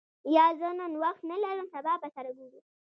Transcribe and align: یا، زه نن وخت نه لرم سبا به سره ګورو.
یا، 0.35 0.45
زه 0.59 0.69
نن 0.79 0.93
وخت 1.03 1.21
نه 1.31 1.35
لرم 1.43 1.67
سبا 1.73 1.93
به 2.01 2.09
سره 2.15 2.31
ګورو. 2.37 2.59